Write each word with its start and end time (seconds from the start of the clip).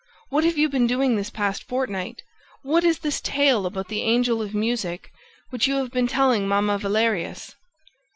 What 0.31 0.43
have 0.45 0.57
you 0.57 0.67
been 0.67 0.87
doing 0.87 1.15
this 1.15 1.29
past 1.29 1.61
fortnight?... 1.63 2.23
What 2.63 2.83
is 2.83 2.97
this 3.05 3.21
tale 3.21 3.67
about 3.67 3.87
the 3.87 4.01
Angel 4.01 4.41
of 4.41 4.55
Music, 4.55 5.11
which 5.51 5.67
you 5.67 5.75
have 5.75 5.91
been 5.91 6.07
telling 6.07 6.47
Mamma 6.47 6.79
Valerius? 6.79 7.53